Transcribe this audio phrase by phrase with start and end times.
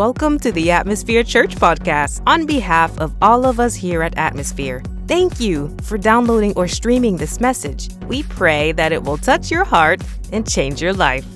[0.00, 4.82] Welcome to the Atmosphere Church podcast on behalf of all of us here at Atmosphere.
[5.06, 7.90] Thank you for downloading or streaming this message.
[8.06, 10.02] We pray that it will touch your heart
[10.32, 11.26] and change your life.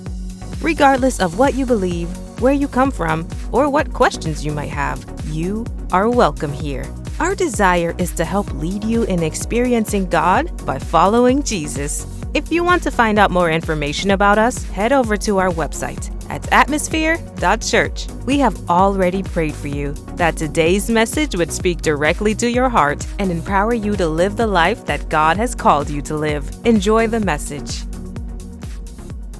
[0.63, 2.09] Regardless of what you believe,
[2.41, 6.91] where you come from, or what questions you might have, you are welcome here.
[7.19, 12.07] Our desire is to help lead you in experiencing God by following Jesus.
[12.35, 16.11] If you want to find out more information about us, head over to our website
[16.29, 18.07] at atmosphere.church.
[18.25, 23.07] We have already prayed for you that today's message would speak directly to your heart
[23.19, 26.51] and empower you to live the life that God has called you to live.
[26.65, 27.85] Enjoy the message.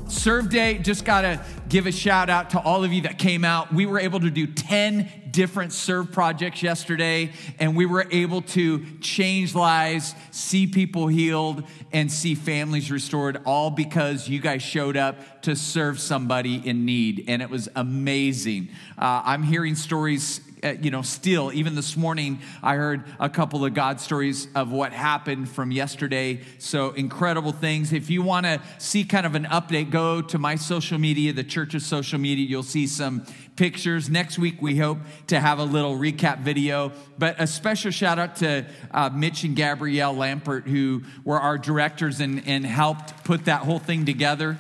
[0.08, 3.44] Serve Day, just got to give a shout out to all of you that came
[3.44, 3.74] out.
[3.74, 8.86] We were able to do 10 different serve projects yesterday, and we were able to
[9.02, 15.42] change lives, see people healed, and see families restored, all because you guys showed up
[15.42, 17.26] to serve somebody in need.
[17.28, 18.70] And it was amazing.
[18.98, 23.64] Uh, I'm hearing stories uh, you know, still, even this morning, I heard a couple
[23.64, 26.42] of God stories of what happened from yesterday.
[26.58, 27.94] So incredible things.
[27.94, 31.44] If you want to see kind of an update, go to my social media, the
[31.44, 32.48] church's social media.
[32.48, 33.26] You'll see some
[33.56, 34.10] pictures.
[34.10, 36.92] Next week, we hope to have a little recap video.
[37.18, 42.20] But a special shout out to uh, Mitch and Gabrielle Lampert, who were our directors
[42.20, 44.58] and, and helped put that whole thing together.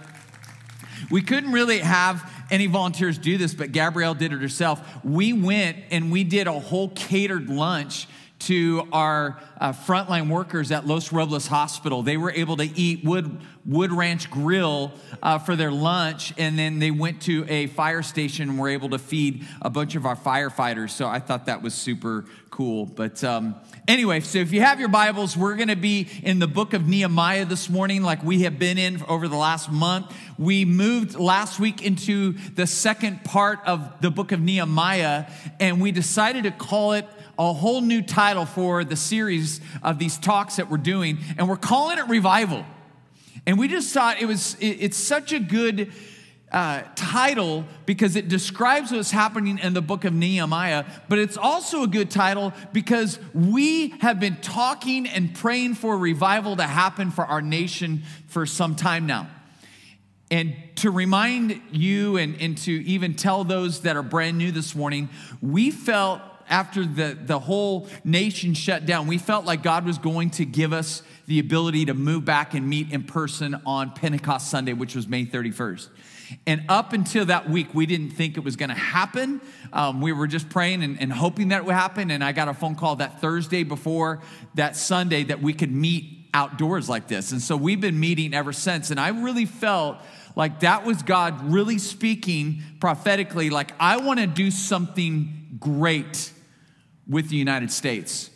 [1.11, 4.81] We couldn't really have any volunteers do this, but Gabrielle did it herself.
[5.03, 8.07] We went and we did a whole catered lunch
[8.38, 12.03] to our uh, frontline workers at Los Robles Hospital.
[12.03, 14.91] They were able to eat Wood, Wood Ranch Grill
[15.23, 18.89] uh, for their lunch, and then they went to a fire station and were able
[18.89, 20.91] to feed a bunch of our firefighters.
[20.91, 22.85] So I thought that was super cool.
[22.85, 23.55] But um,
[23.88, 26.88] anyway, so if you have your Bibles, we're going to be in the book of
[26.88, 30.16] Nehemiah this morning, like we have been in over the last month.
[30.38, 35.25] We moved last week into the second part of the book of Nehemiah,
[35.59, 37.07] and we decided to call it
[37.38, 41.57] a whole new title for the series of these talks that we're doing, and we're
[41.57, 42.63] calling it Revival.
[43.47, 45.91] And we just thought it was, it, it's such a good
[46.51, 51.83] uh, title because it describes what's happening in the book of Nehemiah, but it's also
[51.83, 57.25] a good title because we have been talking and praying for revival to happen for
[57.25, 59.28] our nation for some time now.
[60.31, 64.75] And to remind you and, and to even tell those that are brand new this
[64.75, 65.09] morning,
[65.41, 70.29] we felt after the, the whole nation shut down, we felt like God was going
[70.31, 74.73] to give us the ability to move back and meet in person on Pentecost Sunday,
[74.73, 75.89] which was May 31st.
[76.47, 79.41] And up until that week, we didn't think it was going to happen.
[79.73, 82.11] Um, we were just praying and, and hoping that it would happen.
[82.11, 84.22] And I got a phone call that Thursday before
[84.56, 87.31] that Sunday that we could meet outdoors like this.
[87.31, 88.91] And so we've been meeting ever since.
[88.91, 89.97] And I really felt
[90.35, 96.31] like that was God really speaking prophetically, like, I want to do something great
[97.07, 98.29] with the United States.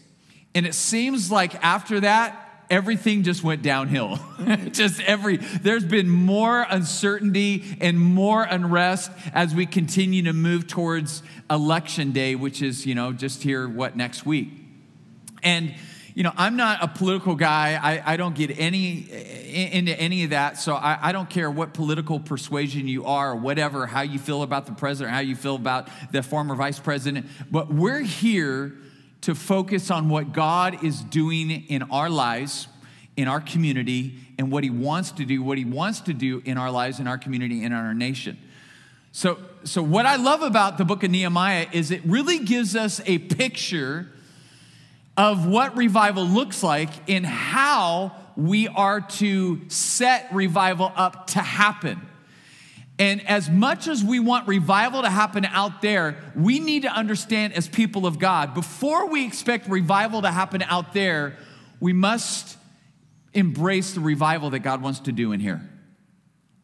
[0.55, 4.19] And it seems like after that, everything just went downhill.
[4.71, 11.23] just every, there's been more uncertainty and more unrest as we continue to move towards
[11.49, 14.49] election day, which is, you know, just here, what, next week.
[15.41, 15.73] And,
[16.19, 17.79] you know, I'm not a political guy.
[17.81, 19.07] I, I don't get any
[19.73, 20.57] into any of that.
[20.57, 24.43] So I, I, don't care what political persuasion you are or whatever, how you feel
[24.43, 27.25] about the president, how you feel about the former vice president.
[27.49, 28.73] But we're here
[29.21, 32.67] to focus on what God is doing in our lives,
[33.15, 36.57] in our community, and what He wants to do, what He wants to do in
[36.57, 38.37] our lives, in our community, in our nation.
[39.13, 42.99] So, so what I love about the book of Nehemiah is it really gives us
[43.05, 44.09] a picture
[45.19, 51.99] of what revival looks like and how we are to set revival up to happen.
[52.97, 57.51] And as much as we want revival to happen out there, we need to understand
[57.51, 61.35] as people of God, before we expect revival to happen out there,
[61.81, 62.57] we must
[63.33, 65.69] embrace the revival that God wants to do in here.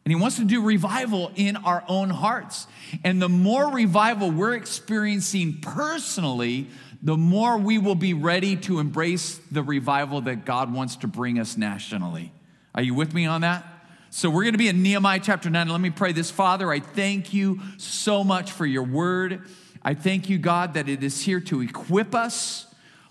[0.06, 2.66] And He wants to do revival in our own hearts.
[3.04, 6.68] And the more revival we're experiencing personally,
[7.02, 11.38] the more we will be ready to embrace the revival that God wants to bring
[11.38, 12.32] us nationally.
[12.74, 13.64] Are you with me on that?
[14.10, 15.68] So we're going to be in Nehemiah chapter 9.
[15.68, 16.30] Let me pray this.
[16.30, 19.42] Father, I thank you so much for your word.
[19.82, 22.66] I thank you, God, that it is here to equip us,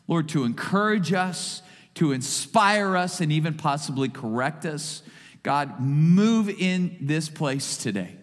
[0.08, 1.62] Lord, to encourage us,
[1.96, 5.04] to inspire us, and even possibly correct us.
[5.44, 8.16] God, move in this place today.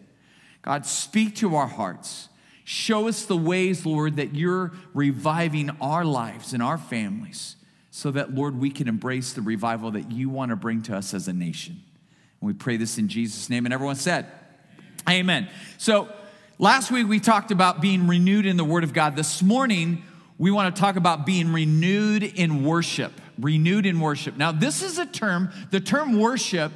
[0.62, 2.28] God, speak to our hearts.
[2.64, 7.56] Show us the ways, Lord, that you're reviving our lives and our families
[7.90, 11.12] so that, Lord, we can embrace the revival that you want to bring to us
[11.12, 11.82] as a nation.
[12.40, 13.66] And we pray this in Jesus' name.
[13.66, 14.26] And everyone said,
[15.08, 15.48] Amen.
[15.78, 16.08] So,
[16.62, 19.16] Last week we talked about being renewed in the Word of God.
[19.16, 20.04] This morning
[20.38, 23.20] we want to talk about being renewed in worship.
[23.36, 24.36] Renewed in worship.
[24.36, 26.70] Now, this is a term, the term worship,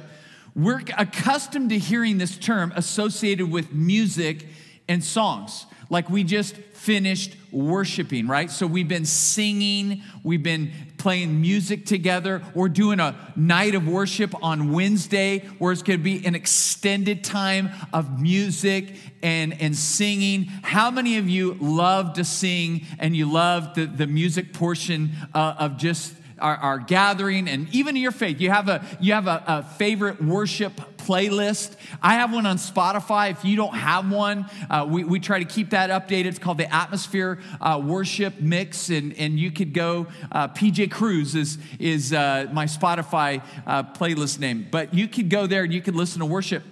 [0.53, 4.47] we're accustomed to hearing this term associated with music
[4.89, 5.65] and songs.
[5.89, 8.51] Like we just finished worshiping, right?
[8.51, 12.41] So we've been singing, we've been playing music together.
[12.53, 17.23] We're doing a night of worship on Wednesday where it's going to be an extended
[17.23, 20.45] time of music and, and singing.
[20.45, 25.55] How many of you love to sing and you love the, the music portion uh,
[25.59, 29.27] of just our, our, gathering and even in your faith you have a you have
[29.27, 31.75] a, a, favorite worship playlist.
[32.01, 33.31] I have one on spotify.
[33.31, 36.25] If you don't have one uh, we, we try to keep that updated.
[36.25, 41.35] It's called the atmosphere uh, worship mix and, and you could go uh, pj cruz
[41.35, 44.67] is, is uh, my spotify uh, playlist name.
[44.69, 46.63] But you could go there and you could listen to worship.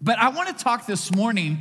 [0.00, 1.58] But i want to talk this morning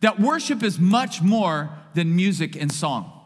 [0.00, 3.17] that worship is much more than music and song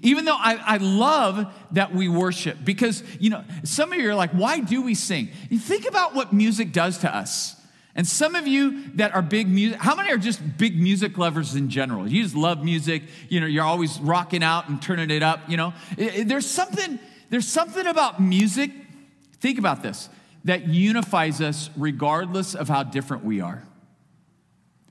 [0.00, 4.14] even though I, I love that we worship, because, you know, some of you are
[4.14, 5.28] like, why do we sing?
[5.50, 7.56] You think about what music does to us.
[7.94, 11.54] And some of you that are big music, how many are just big music lovers
[11.54, 12.08] in general?
[12.08, 15.58] You just love music, you know, you're always rocking out and turning it up, you
[15.58, 15.74] know.
[15.96, 16.98] There's something,
[17.28, 18.70] there's something about music,
[19.40, 20.08] think about this,
[20.44, 23.62] that unifies us regardless of how different we are.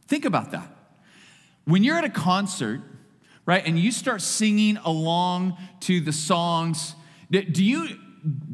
[0.07, 0.67] Think about that.
[1.65, 2.81] When you're at a concert
[3.45, 3.65] right?
[3.65, 6.95] And you start singing along to the songs.
[7.29, 7.87] Do you,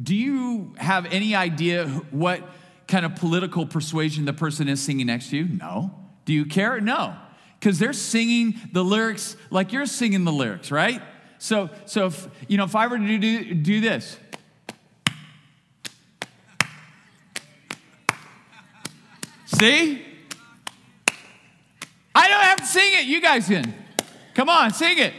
[0.04, 2.42] do you have any idea what
[2.88, 5.46] kind of political persuasion the person is singing next to you?
[5.46, 5.94] No.
[6.26, 6.80] Do you care?
[6.80, 7.16] No.
[7.60, 11.02] Because they're singing the lyrics like you're singing the lyrics, right?
[11.40, 14.18] So, so if, you know, if I were to do, do this,
[19.46, 20.04] see?
[22.16, 23.74] I don't have to sing it, you guys can.
[24.38, 25.14] Come on, sing it.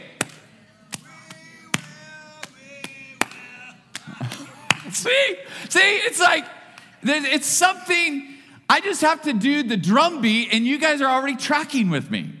[4.93, 5.35] see,
[5.67, 6.45] see, it's like
[7.03, 8.25] it's something
[8.69, 12.09] I just have to do the drum beat, and you guys are already tracking with
[12.09, 12.31] me.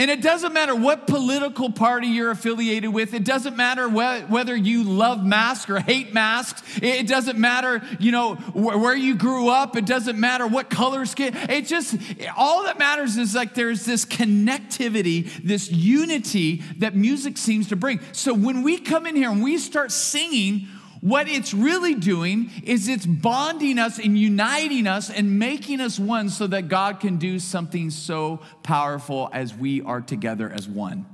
[0.00, 3.12] And it doesn't matter what political party you're affiliated with.
[3.12, 6.62] It doesn't matter whether you love masks or hate masks.
[6.80, 9.76] It doesn't matter, you know, where you grew up.
[9.76, 11.36] It doesn't matter what color skin.
[11.36, 11.98] It just,
[12.34, 18.00] all that matters is like there's this connectivity, this unity that music seems to bring.
[18.12, 20.66] So when we come in here and we start singing,
[21.00, 26.28] what it's really doing is it's bonding us and uniting us and making us one
[26.28, 31.06] so that God can do something so powerful as we are together as one.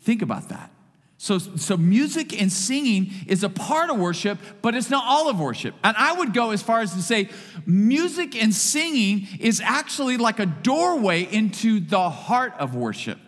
[0.00, 0.70] Think about that.
[1.18, 5.40] So, so music and singing is a part of worship, but it's not all of
[5.40, 5.74] worship.
[5.82, 7.30] And I would go as far as to say
[7.64, 13.18] music and singing is actually like a doorway into the heart of worship.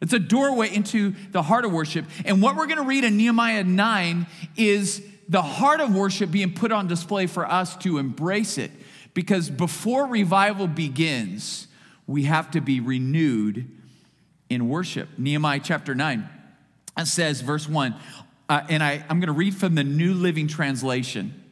[0.00, 2.04] It's a doorway into the heart of worship.
[2.24, 4.26] And what we're going to read in Nehemiah 9
[4.56, 8.70] is the heart of worship being put on display for us to embrace it.
[9.14, 11.68] Because before revival begins,
[12.06, 13.70] we have to be renewed
[14.50, 15.08] in worship.
[15.16, 16.28] Nehemiah chapter 9
[17.04, 17.94] says, verse 1,
[18.48, 21.42] uh, and I, I'm going to read from the New Living Translation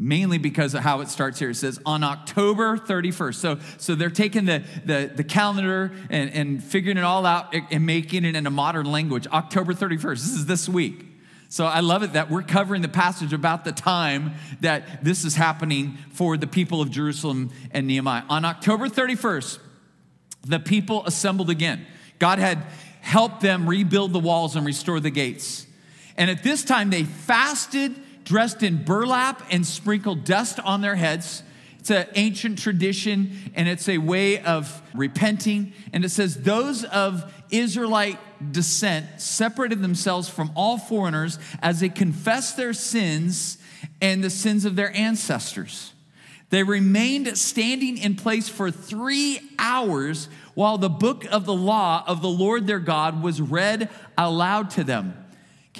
[0.00, 1.50] mainly because of how it starts here.
[1.50, 3.34] It says on October 31st.
[3.34, 7.84] So, so they're taking the, the, the calendar and, and figuring it all out and
[7.84, 9.26] making it in a modern language.
[9.26, 10.00] October 31st.
[10.00, 11.04] This is this week.
[11.50, 15.34] So I love it that we're covering the passage about the time that this is
[15.34, 18.22] happening for the people of Jerusalem and Nehemiah.
[18.30, 19.58] On October 31st,
[20.46, 21.84] the people assembled again.
[22.18, 22.64] God had
[23.02, 25.66] helped them rebuild the walls and restore the gates.
[26.16, 27.94] And at this time, they fasted
[28.30, 31.42] dressed in burlap and sprinkled dust on their heads.
[31.80, 35.72] It's an ancient tradition and it's a way of repenting.
[35.92, 38.20] And it says, Those of Israelite
[38.52, 43.58] descent separated themselves from all foreigners as they confessed their sins
[44.00, 45.92] and the sins of their ancestors.
[46.50, 52.22] They remained standing in place for three hours while the book of the law of
[52.22, 55.16] the Lord their God was read aloud to them.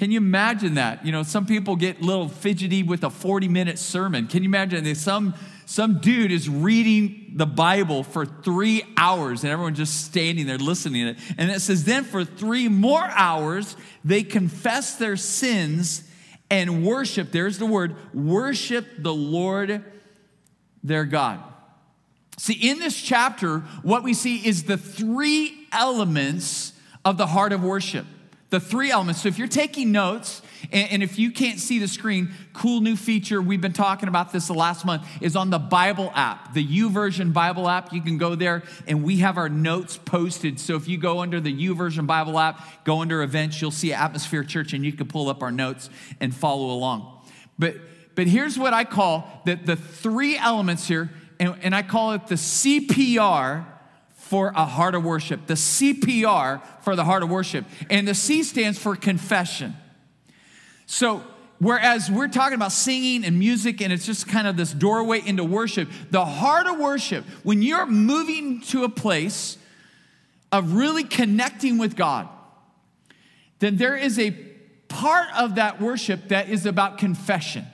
[0.01, 1.05] Can you imagine that?
[1.05, 4.25] You know, some people get a little fidgety with a 40 minute sermon.
[4.25, 5.35] Can you imagine that some,
[5.67, 11.05] some dude is reading the Bible for three hours and everyone just standing there listening
[11.05, 11.17] to it?
[11.37, 16.03] And it says, then for three more hours, they confess their sins
[16.49, 19.85] and worship, there's the word, worship the Lord
[20.83, 21.43] their God.
[22.39, 26.73] See, in this chapter, what we see is the three elements
[27.05, 28.07] of the heart of worship.
[28.51, 29.21] The three elements.
[29.21, 30.41] So if you're taking notes,
[30.71, 34.47] and, if you can't see the screen, cool new feature, we've been talking about this
[34.47, 37.91] the last month, is on the Bible app, the YouVersion Bible app.
[37.91, 40.59] You can go there and we have our notes posted.
[40.59, 44.43] So if you go under the YouVersion Bible app, go under events, you'll see Atmosphere
[44.43, 45.89] Church and you can pull up our notes
[46.19, 47.21] and follow along.
[47.57, 47.75] But
[48.15, 52.27] but here's what I call the, the three elements here, and, and I call it
[52.27, 53.65] the CPR
[54.31, 55.45] for a heart of worship.
[55.45, 57.65] The CPR for the heart of worship.
[57.89, 59.75] And the C stands for confession.
[60.85, 61.21] So,
[61.59, 65.43] whereas we're talking about singing and music and it's just kind of this doorway into
[65.43, 69.57] worship, the heart of worship, when you're moving to a place
[70.49, 72.29] of really connecting with God,
[73.59, 74.31] then there is a
[74.87, 77.65] part of that worship that is about confession.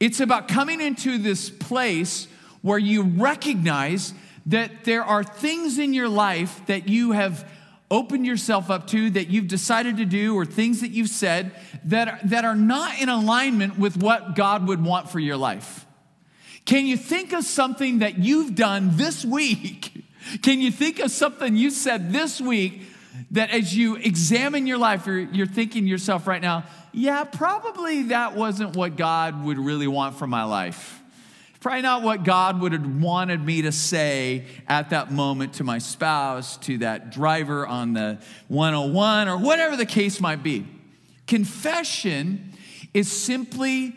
[0.00, 2.26] It's about coming into this place
[2.60, 4.14] where you recognize
[4.46, 7.50] that there are things in your life that you have
[7.90, 11.52] opened yourself up to, that you've decided to do, or things that you've said
[11.84, 15.86] that are, that are not in alignment with what God would want for your life.
[16.64, 20.04] Can you think of something that you've done this week?
[20.42, 22.82] Can you think of something you said this week
[23.32, 28.36] that as you examine your life, you're, you're thinking yourself right now, yeah, probably that
[28.36, 30.99] wasn't what God would really want for my life.
[31.60, 35.76] Probably not what God would have wanted me to say at that moment to my
[35.76, 40.66] spouse, to that driver on the 101, or whatever the case might be.
[41.26, 42.54] Confession
[42.94, 43.94] is simply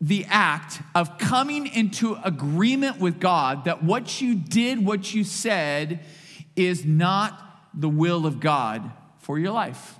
[0.00, 6.00] the act of coming into agreement with God that what you did, what you said,
[6.56, 9.97] is not the will of God for your life.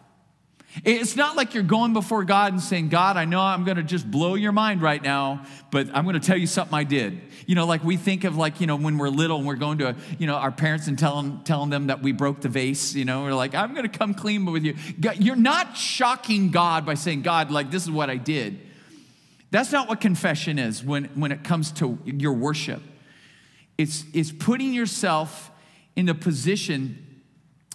[0.85, 3.82] It's not like you're going before God and saying, God, I know I'm going to
[3.82, 7.20] just blow your mind right now, but I'm going to tell you something I did.
[7.47, 9.78] You know, like we think of like, you know, when we're little and we're going
[9.78, 13.04] to, you know, our parents and telling, telling them that we broke the vase, you
[13.04, 14.76] know, we're like, I'm going to come clean with you.
[15.18, 18.61] You're not shocking God by saying, God, like, this is what I did.
[19.50, 22.82] That's not what confession is when, when it comes to your worship.
[23.78, 25.50] It's, it's putting yourself
[25.97, 27.06] in the position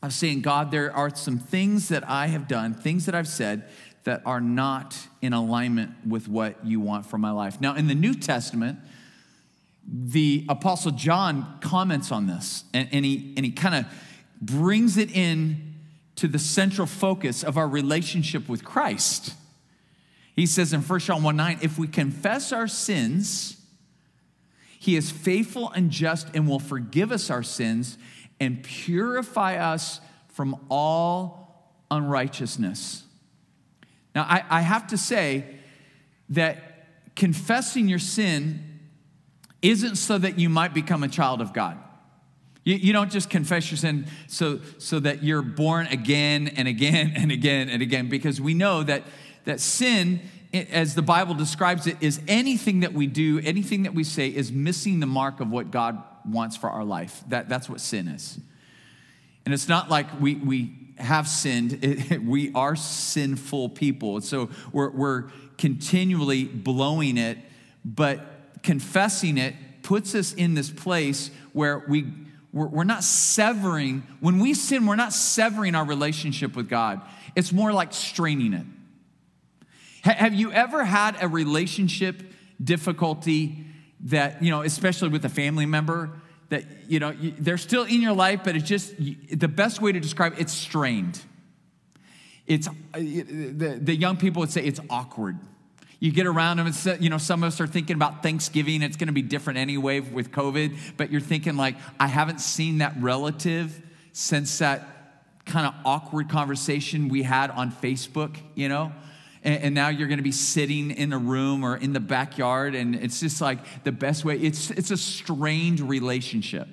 [0.03, 3.63] of saying, God, there are some things that I have done, things that I've said
[4.03, 7.61] that are not in alignment with what you want for my life.
[7.61, 8.79] Now, in the New Testament,
[9.87, 13.85] the Apostle John comments on this and, and he, and he kind of
[14.41, 15.73] brings it in
[16.17, 19.33] to the central focus of our relationship with Christ.
[20.35, 23.57] He says in 1 John 1 9, if we confess our sins,
[24.79, 27.97] he is faithful and just and will forgive us our sins
[28.39, 31.43] and purify us from all
[31.91, 33.03] unrighteousness.
[34.15, 35.45] Now, I, I have to say
[36.29, 38.79] that confessing your sin
[39.61, 41.77] isn't so that you might become a child of God.
[42.63, 47.13] You, you, don't just confess your sin so, so that you're born again and again
[47.15, 49.03] and again and again, because we know that,
[49.45, 50.21] that sin,
[50.53, 54.51] as the Bible describes it, is anything that we do, anything that we say, is
[54.51, 57.23] missing the mark of what God wants for our life.
[57.27, 58.39] That, that's what sin is.
[59.45, 64.21] And it's not like we, we have sinned, it, we are sinful people.
[64.21, 65.23] So we're, we're
[65.57, 67.37] continually blowing it,
[67.83, 72.05] but confessing it puts us in this place where we,
[72.53, 77.01] we're not severing, when we sin, we're not severing our relationship with God.
[77.35, 78.65] It's more like straining it.
[80.03, 82.21] Have you ever had a relationship
[82.61, 83.65] difficulty
[84.03, 86.11] that, you know, especially with a family member,
[86.49, 89.99] that, you know, they're still in your life, but it's just the best way to
[89.99, 91.19] describe it, it's strained.
[92.45, 95.37] It's, uh, the, the young people would say it's awkward.
[95.99, 98.81] You get around them, and you know, some of us are thinking about Thanksgiving.
[98.81, 102.79] It's going to be different anyway with COVID, but you're thinking like, I haven't seen
[102.79, 103.81] that relative
[104.11, 104.85] since that
[105.45, 108.91] kind of awkward conversation we had on Facebook, you know?
[109.43, 112.75] And, and now you're going to be sitting in a room or in the backyard,
[112.75, 114.37] and it's just like the best way.
[114.37, 116.67] It's, it's a strained relationship.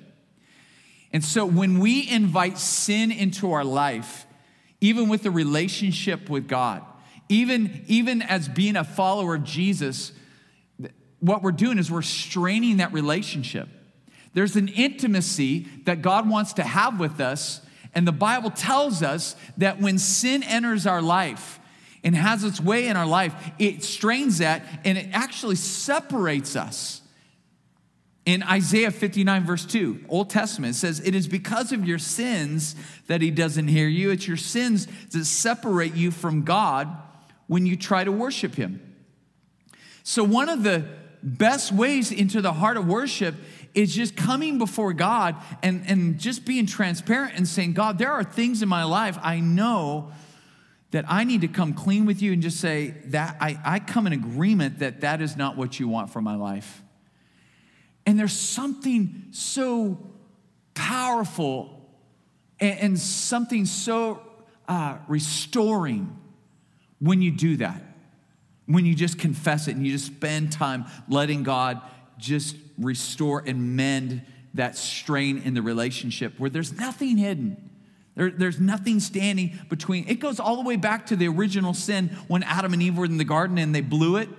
[1.13, 4.25] And so when we invite sin into our life,
[4.79, 6.83] even with the relationship with God,
[7.29, 10.11] even, even as being a follower of Jesus,
[11.19, 13.69] what we're doing is we're straining that relationship.
[14.33, 17.61] There's an intimacy that God wants to have with us,
[17.93, 21.59] and the Bible tells us that when sin enters our life,
[22.03, 27.01] and has its way in our life, it strains that and it actually separates us.
[28.25, 32.75] In Isaiah 59, verse 2, Old Testament, it says, It is because of your sins
[33.07, 34.11] that he doesn't hear you.
[34.11, 36.87] It's your sins that separate you from God
[37.47, 38.95] when you try to worship him.
[40.03, 40.85] So, one of the
[41.23, 43.35] best ways into the heart of worship
[43.73, 48.23] is just coming before God and, and just being transparent and saying, God, there are
[48.23, 50.11] things in my life I know
[50.91, 54.07] that I need to come clean with you and just say that I, I come
[54.07, 56.83] in agreement that that is not what you want for my life.
[58.05, 59.97] And there's something so
[60.73, 61.81] powerful
[62.59, 64.21] and, and something so
[64.67, 66.17] uh, restoring
[66.99, 67.81] when you do that.
[68.65, 71.81] When you just confess it and you just spend time letting God
[72.17, 74.21] just restore and mend
[74.53, 77.70] that strain in the relationship where there's nothing hidden.
[78.15, 80.07] There, there's nothing standing between.
[80.07, 83.05] It goes all the way back to the original sin when Adam and Eve were
[83.05, 84.29] in the garden and they blew it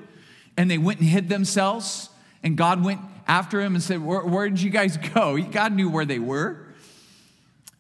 [0.57, 2.11] and they went and hid themselves.
[2.43, 5.41] And God went after him and said, Where, where did you guys go?
[5.43, 6.67] God knew where they were.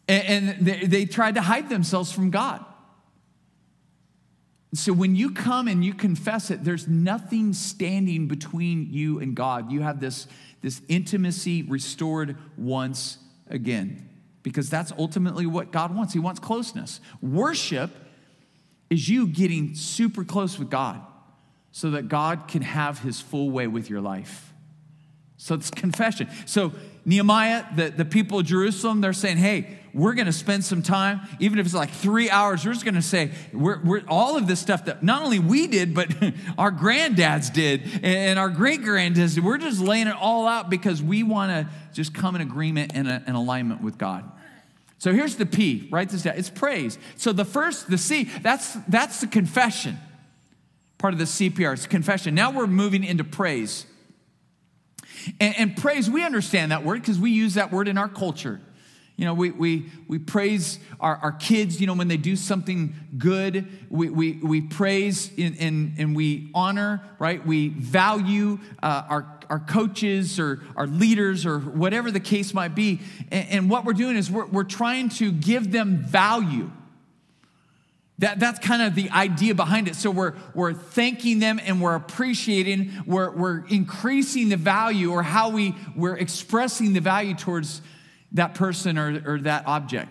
[0.08, 2.64] And, and they, they tried to hide themselves from God.
[4.74, 9.70] So when you come and you confess it, there's nothing standing between you and God.
[9.70, 10.26] You have this,
[10.62, 13.18] this intimacy restored once
[13.50, 14.08] again
[14.42, 16.12] because that's ultimately what God wants.
[16.12, 17.00] He wants closeness.
[17.20, 17.90] Worship
[18.90, 21.00] is you getting super close with God
[21.70, 24.52] so that God can have his full way with your life.
[25.36, 26.28] So it's confession.
[26.46, 26.72] So
[27.04, 31.20] Nehemiah, the, the people of Jerusalem, they're saying, hey, we're going to spend some time,
[31.38, 34.46] even if it's like three hours, we're just going to say, we're, we're, all of
[34.46, 36.10] this stuff that not only we did, but
[36.58, 39.44] our granddads did and our great granddads did.
[39.44, 43.08] We're just laying it all out because we want to just come in agreement and
[43.08, 44.30] uh, in alignment with God.
[44.98, 46.36] So here's the P, write this down.
[46.36, 46.96] It's praise.
[47.16, 49.98] So the first, the C, that's, that's the confession.
[50.98, 52.34] Part of the CPR, it's confession.
[52.34, 53.84] Now we're moving into praise.
[55.40, 58.60] And, and praise, we understand that word because we use that word in our culture.
[59.22, 62.92] You know, we, we, we praise our, our kids, you know, when they do something
[63.16, 63.68] good.
[63.88, 67.46] We, we, we praise and, and, and we honor, right?
[67.46, 73.00] We value uh, our, our coaches or our leaders or whatever the case might be.
[73.30, 76.72] And, and what we're doing is we're, we're trying to give them value.
[78.18, 79.94] That, that's kind of the idea behind it.
[79.94, 85.50] So we're, we're thanking them and we're appreciating, we're, we're increasing the value or how
[85.50, 87.82] we, we're expressing the value towards
[88.34, 90.08] that person or, or that object.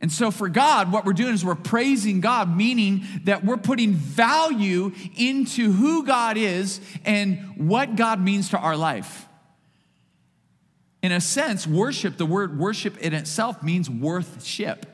[0.00, 3.94] And so for God, what we're doing is we're praising God, meaning that we're putting
[3.94, 9.26] value into who God is and what God means to our life.
[11.02, 14.86] In a sense, worship, the word worship in itself means worthship.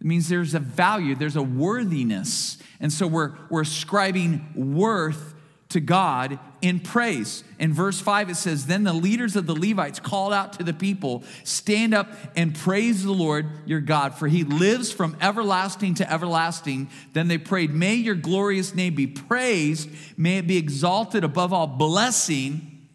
[0.00, 2.58] It means there's a value, there's a worthiness.
[2.80, 5.33] And so we're, we're ascribing worth
[5.74, 7.42] to God in praise.
[7.58, 10.72] In verse 5, it says, Then the leaders of the Levites called out to the
[10.72, 16.10] people, Stand up and praise the Lord your God, for he lives from everlasting to
[16.10, 16.88] everlasting.
[17.12, 21.66] Then they prayed, May your glorious name be praised, may it be exalted above all
[21.66, 22.86] blessing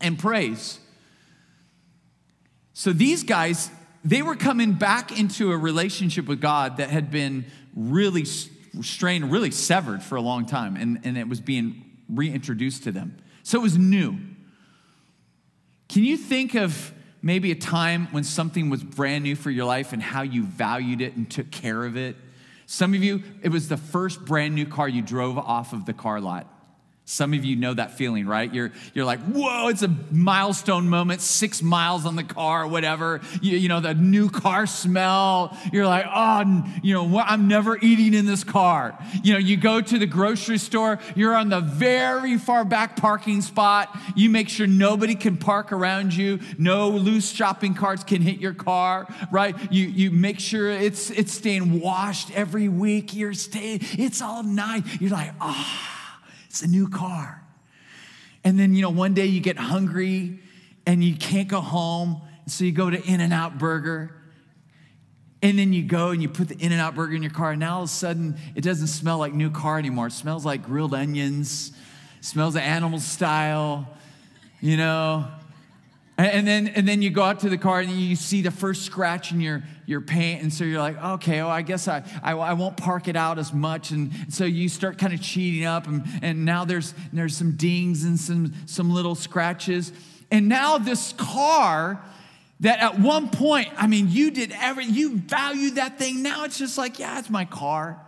[0.00, 0.78] and praise.
[2.74, 3.72] So these guys,
[4.04, 9.50] they were coming back into a relationship with God that had been really strained, really
[9.50, 13.16] severed for a long time, and, and it was being reintroduced to them.
[13.42, 14.18] So it was new.
[15.88, 16.92] Can you think of
[17.22, 21.00] maybe a time when something was brand new for your life and how you valued
[21.00, 22.16] it and took care of it?
[22.66, 25.92] Some of you, it was the first brand new car you drove off of the
[25.92, 26.46] car lot.
[27.10, 28.54] Some of you know that feeling, right?
[28.54, 33.20] You're, you're like, whoa, it's a milestone moment, six miles on the car, whatever.
[33.42, 35.58] You, you know, the new car smell.
[35.72, 38.96] You're like, oh, you know, I'm never eating in this car.
[39.24, 43.42] You know, you go to the grocery store, you're on the very far back parking
[43.42, 43.88] spot.
[44.14, 46.38] You make sure nobody can park around you.
[46.58, 49.56] No loose shopping carts can hit your car, right?
[49.72, 53.16] You, you make sure it's, it's staying washed every week.
[53.16, 54.84] You're staying, it's all nice.
[55.00, 55.96] You're like, ah.
[55.96, 55.99] Oh
[56.50, 57.40] it's a new car.
[58.42, 60.40] And then, you know, one day you get hungry
[60.84, 62.22] and you can't go home.
[62.48, 64.16] So you go to In N Out Burger.
[65.42, 67.52] And then you go and you put the In N Out Burger in your car.
[67.52, 70.08] And now all of a sudden, it doesn't smell like new car anymore.
[70.08, 71.70] It smells like grilled onions,
[72.20, 73.88] smells of animal style,
[74.60, 75.28] you know.
[76.26, 78.82] And then, and then you go out to the car and you see the first
[78.82, 80.42] scratch in your, your paint.
[80.42, 83.38] And so you're like, okay, well, I guess I, I, I won't park it out
[83.38, 83.90] as much.
[83.90, 85.86] And so you start kind of cheating up.
[85.86, 89.92] And, and now there's, there's some dings and some, some little scratches.
[90.30, 92.02] And now this car
[92.60, 96.22] that at one point, I mean, you did every, you valued that thing.
[96.22, 97.98] Now it's just like, yeah, it's my car.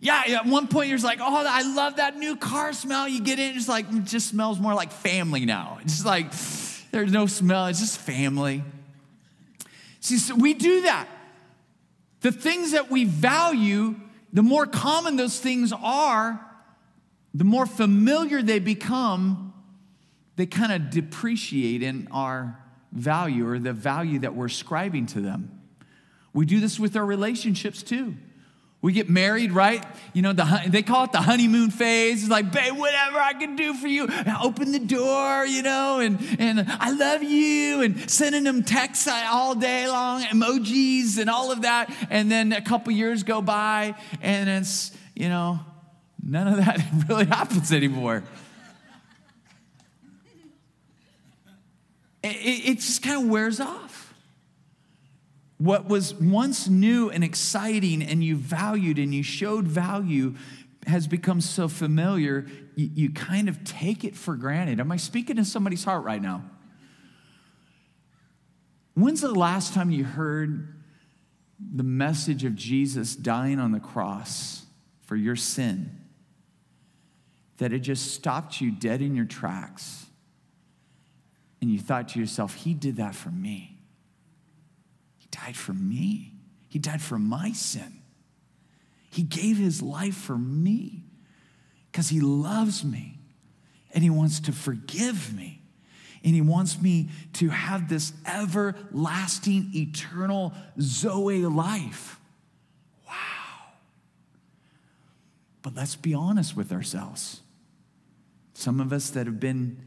[0.00, 3.06] Yeah, at one point you're like, oh, I love that new car smell.
[3.06, 5.78] You get in, it's like, it just smells more like family now.
[5.82, 6.32] It's like,
[6.94, 8.62] there's no smell, it's just family.
[9.98, 11.08] See, so we do that.
[12.20, 13.96] The things that we value,
[14.32, 16.40] the more common those things are,
[17.34, 19.52] the more familiar they become,
[20.36, 22.58] they kind of depreciate in our
[22.92, 25.60] value or the value that we're ascribing to them.
[26.32, 28.14] We do this with our relationships too.
[28.84, 29.82] We get married, right?
[30.12, 32.20] You know, the, they call it the honeymoon phase.
[32.20, 34.06] It's like, babe, whatever I can do for you.
[34.06, 39.08] And open the door, you know, and, and I love you, and sending them texts
[39.08, 41.90] all day long, emojis and all of that.
[42.10, 45.60] And then a couple years go by, and it's, you know,
[46.22, 48.22] none of that really happens anymore.
[52.22, 53.83] It, it, it just kind of wears off.
[55.64, 60.34] What was once new and exciting and you valued and you showed value
[60.86, 64.78] has become so familiar, you, you kind of take it for granted.
[64.78, 66.44] Am I speaking to somebody's heart right now?
[68.92, 70.82] When's the last time you heard
[71.58, 74.66] the message of Jesus dying on the cross
[75.06, 75.98] for your sin?
[77.56, 80.04] That it just stopped you dead in your tracks.
[81.62, 83.73] And you thought to yourself, He did that for me
[85.34, 86.32] died for me.
[86.68, 88.00] He died for my sin.
[89.10, 91.04] He gave his life for me
[91.90, 93.18] because he loves me
[93.92, 95.60] and he wants to forgive me.
[96.24, 102.18] And he wants me to have this everlasting, eternal Zoe life.
[103.06, 103.12] Wow.
[105.60, 107.42] But let's be honest with ourselves.
[108.54, 109.78] Some of us that have been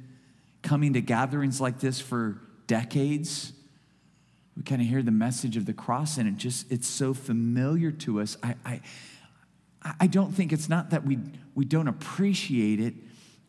[0.62, 3.54] coming to gatherings like this for decades,
[4.58, 7.92] we kind of hear the message of the cross and it just it's so familiar
[7.92, 8.38] to us.
[8.44, 8.82] I i
[10.02, 11.20] i don't think it's not that we
[11.56, 12.94] we don't appreciate it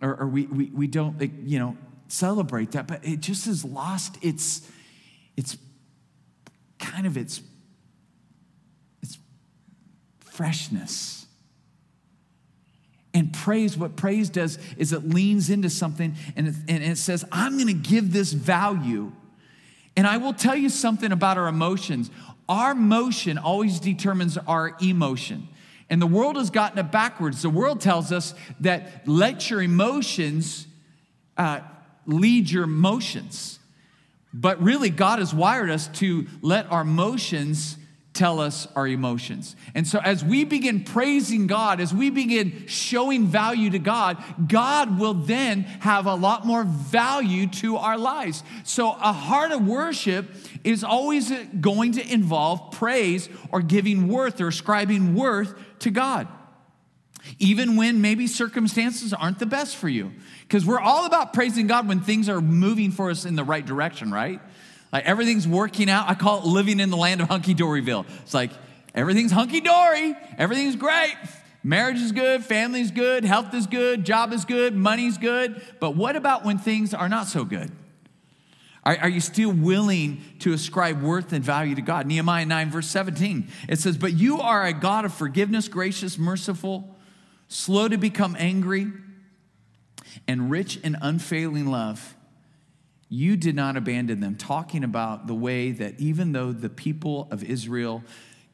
[0.01, 4.19] or, or we, we we don't you know celebrate that but it just has lost
[4.23, 4.71] its
[5.37, 5.57] its
[6.79, 7.41] kind of its
[9.03, 9.19] its
[10.39, 11.27] freshness.
[13.15, 17.25] And praise, what praise does is it leans into something and it, and it says,
[17.33, 19.13] I'm going to give this value
[19.99, 22.09] and I will tell you something about our emotions.
[22.49, 25.49] Our motion always determines our emotion.
[25.91, 27.43] And the world has gotten it backwards.
[27.43, 30.69] The world tells us that let your emotions
[31.37, 31.63] uh,
[32.07, 33.59] lead your motions.
[34.33, 37.77] But really, God has wired us to let our motions
[38.19, 39.55] tell us our emotions.
[39.75, 44.99] And so, as we begin praising God, as we begin showing value to God, God
[44.99, 48.43] will then have a lot more value to our lives.
[48.65, 50.27] So, a heart of worship
[50.65, 56.27] is always going to involve praise or giving worth or ascribing worth to God.
[57.39, 60.13] Even when maybe circumstances aren't the best for you.
[60.43, 63.65] Because we're all about praising God when things are moving for us in the right
[63.65, 64.41] direction, right?
[64.93, 66.09] Like everything's working out.
[66.09, 68.07] I call it living in the land of hunky doryville.
[68.23, 68.51] It's like
[68.95, 71.15] everything's hunky dory, everything's great.
[71.63, 75.61] Marriage is good, family's good, health is good, job is good, money's good.
[75.81, 77.71] But what about when things are not so good?
[78.85, 82.07] Are, are, you still willing to ascribe worth and value to God?
[82.07, 86.97] Nehemiah 9, verse 17, it says, But you are a God of forgiveness, gracious, merciful,
[87.49, 88.91] slow to become angry,
[90.27, 92.17] and rich in unfailing love
[93.09, 97.43] you did not abandon them, talking about the way that even though the people of
[97.43, 98.05] Israel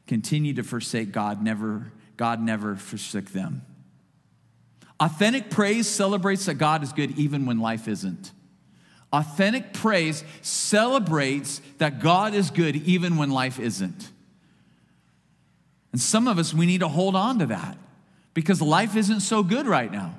[0.07, 3.63] continued to forsake God, never, God never forsook them.
[4.99, 8.31] Authentic praise celebrates that God is good even when life isn't.
[9.11, 14.11] Authentic praise celebrates that God is good even when life isn't.
[15.91, 17.77] And some of us, we need to hold on to that
[18.33, 20.15] because life isn't so good right now.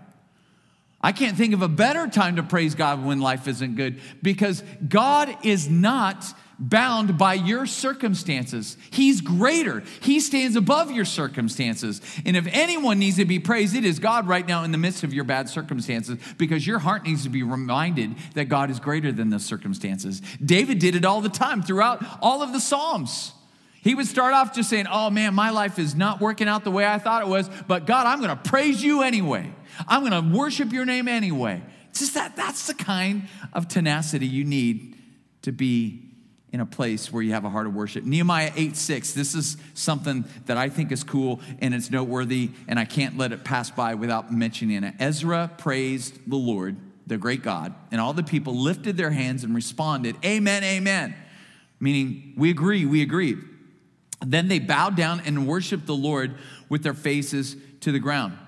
[1.01, 4.63] I can't think of a better time to praise God when life isn't good because
[4.89, 6.25] God is not
[6.59, 8.77] bound by your circumstances.
[8.91, 9.83] He's greater.
[10.01, 12.01] He stands above your circumstances.
[12.25, 15.05] And if anyone needs to be praised, it is God right now in the midst
[15.05, 19.13] of your bad circumstances because your heart needs to be reminded that God is greater
[19.13, 20.23] than the circumstances.
[20.43, 23.33] David did it all the time throughout all of the Psalms.
[23.83, 26.71] He would start off just saying, Oh man, my life is not working out the
[26.71, 29.53] way I thought it was, but God, I'm to praise you anyway.
[29.87, 31.63] I'm going to worship your name anyway.
[31.91, 34.97] It's just that that's the kind of tenacity you need
[35.43, 36.07] to be
[36.53, 38.05] in a place where you have a heart of worship.
[38.05, 42.79] Nehemiah 8 6, this is something that I think is cool and it's noteworthy, and
[42.79, 44.95] I can't let it pass by without mentioning it.
[44.99, 49.55] Ezra praised the Lord, the great God, and all the people lifted their hands and
[49.55, 51.15] responded, Amen, Amen.
[51.79, 53.37] Meaning, we agree, we agree.
[54.25, 56.37] Then they bowed down and worshiped the Lord
[56.69, 58.39] with their faces to the ground.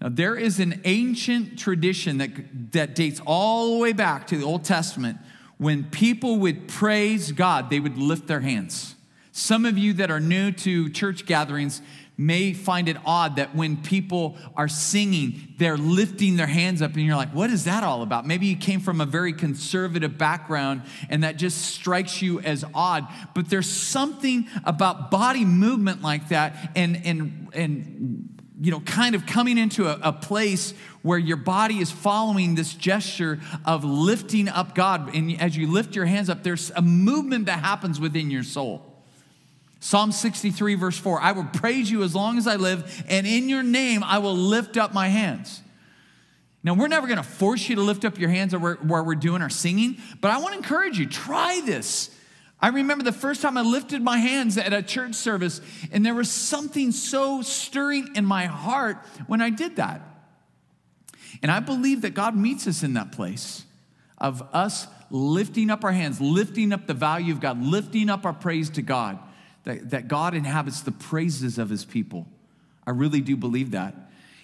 [0.00, 4.44] Now, there is an ancient tradition that, that dates all the way back to the
[4.44, 5.18] Old Testament.
[5.58, 8.94] When people would praise God, they would lift their hands.
[9.32, 11.80] Some of you that are new to church gatherings
[12.18, 17.04] may find it odd that when people are singing, they're lifting their hands up, and
[17.04, 18.26] you're like, what is that all about?
[18.26, 23.06] Maybe you came from a very conservative background and that just strikes you as odd.
[23.34, 29.26] But there's something about body movement like that and, and, and you know, kind of
[29.26, 34.74] coming into a, a, place where your body is following this gesture of lifting up
[34.74, 35.14] God.
[35.14, 38.82] And as you lift your hands up, there's a movement that happens within your soul.
[39.78, 43.48] Psalm 63, verse 4 I will praise you as long as I live, and in
[43.48, 45.60] your name I will lift up my hands.
[46.62, 49.42] Now, we're never going to force you to lift up your hands where we're doing
[49.42, 52.10] our singing, but I want to encourage you try this.
[52.60, 55.60] I remember the first time I lifted my hands at a church service,
[55.92, 60.00] and there was something so stirring in my heart when I did that.
[61.42, 63.64] And I believe that God meets us in that place
[64.18, 68.32] of us lifting up our hands, lifting up the value of God, lifting up our
[68.32, 69.18] praise to God
[69.64, 72.26] that, that God inhabits the praises of his people.
[72.86, 73.94] I really do believe that.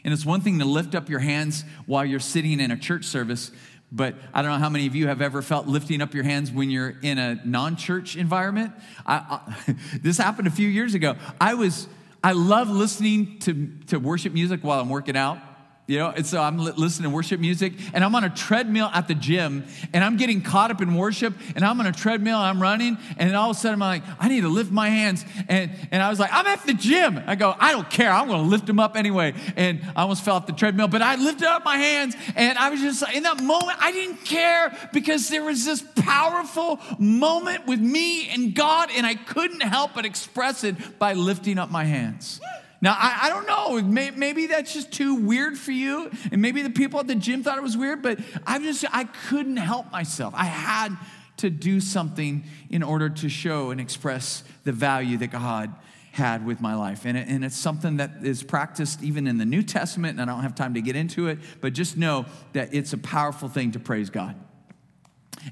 [0.05, 3.05] And it's one thing to lift up your hands while you're sitting in a church
[3.05, 3.53] service,
[3.93, 6.51] but I don't know how many of you have ever felt lifting up your hands
[6.51, 8.73] when you're in a non church environment.
[9.07, 11.17] I, I, this happened a few years ago.
[11.39, 11.87] I was,
[12.25, 15.39] I love listening to, to worship music while I'm working out.
[15.89, 19.09] You know, and so I'm listening to worship music and I'm on a treadmill at
[19.09, 22.63] the gym and I'm getting caught up in worship and I'm on a treadmill I'm
[22.63, 25.25] running and all of a sudden I'm like, I need to lift my hands.
[25.49, 27.21] And, and I was like, I'm at the gym.
[27.27, 28.13] I go, I don't care.
[28.13, 29.35] I'm going to lift them up anyway.
[29.57, 32.71] And I almost fell off the treadmill, but I lifted up my hands and I
[32.71, 37.81] was just in that moment, I didn't care because there was this powerful moment with
[37.81, 42.41] me and God and I couldn't help but express it by lifting up my hands.
[42.83, 43.81] Now, I, I don't know.
[43.81, 46.11] maybe that's just too weird for you.
[46.33, 49.05] And maybe the people at the gym thought it was weird, but I just, I
[49.05, 50.35] couldn't help myself.
[50.37, 50.97] I had
[51.39, 55.73] to do something in order to show and express the value that God
[56.11, 57.07] had with my life.
[57.07, 60.35] And, it, and it's something that is practiced even in the New Testament, and I
[60.35, 63.73] don't have time to get into it, but just know that it's a powerful thing
[63.73, 64.35] to praise God.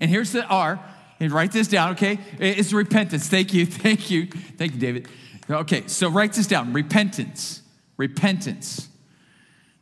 [0.00, 0.78] And here's the R,
[1.18, 2.18] and write this down, okay?
[2.38, 3.28] It's repentance.
[3.28, 5.08] Thank you, thank you, thank you, David.
[5.50, 7.62] Okay, so write this down repentance.
[7.96, 8.88] Repentance.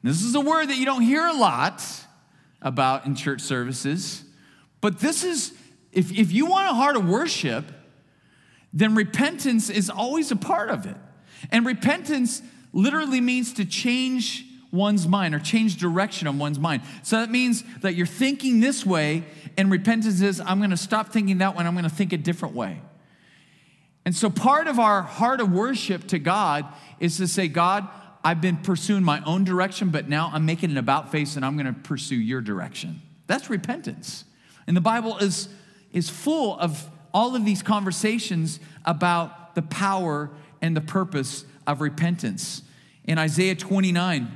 [0.02, 1.85] This is a word that you don't hear a lot
[2.62, 4.24] about in church services,
[4.81, 5.52] but this is,
[5.92, 7.64] if, if you want a heart of worship,
[8.72, 10.96] then repentance is always a part of it.
[11.50, 16.83] And repentance literally means to change one's mind or change direction of one's mind.
[17.02, 19.24] So that means that you're thinking this way,
[19.57, 22.81] and repentance is, I'm gonna stop thinking that way, I'm gonna think a different way.
[24.09, 26.64] And so, part of our heart of worship to God
[26.99, 27.87] is to say, God,
[28.25, 31.59] I've been pursuing my own direction, but now I'm making an about face and I'm
[31.59, 33.03] going to pursue your direction.
[33.27, 34.25] That's repentance.
[34.66, 35.51] And the Bible is,
[35.92, 40.31] is full of all of these conversations about the power
[40.62, 42.62] and the purpose of repentance.
[43.05, 44.35] In Isaiah 29,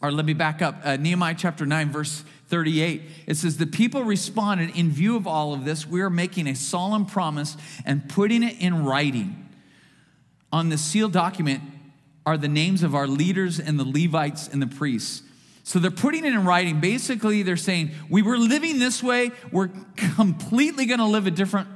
[0.00, 3.02] or let me back up, uh, Nehemiah chapter 9, verse 38.
[3.26, 6.54] It says, The people responded, In view of all of this, we are making a
[6.54, 9.48] solemn promise and putting it in writing.
[10.52, 11.62] On the sealed document
[12.24, 15.22] are the names of our leaders and the Levites and the priests.
[15.64, 16.80] So they're putting it in writing.
[16.80, 21.68] Basically, they're saying, We were living this way, we're completely gonna live a different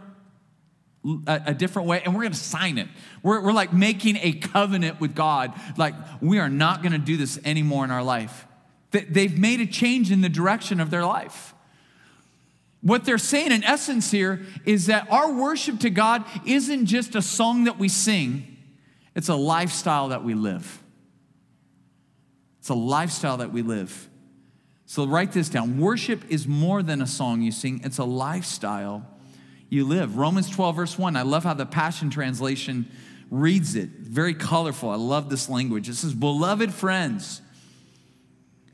[1.26, 2.86] a, a, different way and we're going to sign it.
[3.22, 5.54] We're, we're like making a covenant with God.
[5.78, 8.46] Like, we are not going to do this anymore in our life.
[8.90, 11.54] They've made a change in the direction of their life.
[12.82, 17.22] What they're saying in essence here is that our worship to God isn't just a
[17.22, 18.56] song that we sing,
[19.14, 20.82] it's a lifestyle that we live.
[22.60, 24.08] It's a lifestyle that we live.
[24.86, 25.78] So write this down.
[25.78, 29.06] Worship is more than a song you sing, it's a lifestyle
[29.68, 30.16] you live.
[30.16, 31.16] Romans 12, verse 1.
[31.16, 32.90] I love how the Passion Translation
[33.30, 33.88] reads it.
[33.90, 34.90] Very colorful.
[34.90, 35.88] I love this language.
[35.88, 37.40] It says, Beloved friends,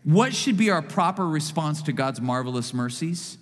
[0.07, 3.38] what should be our proper response to God's marvelous mercies?